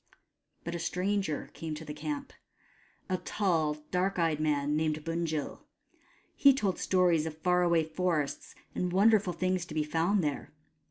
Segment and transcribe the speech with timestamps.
[0.63, 2.33] But a stranger came to the camp:
[3.07, 5.65] a tall dark eyed man named Bunjil.
[6.35, 10.53] He told stories of far away forests and wonderful things to be found there.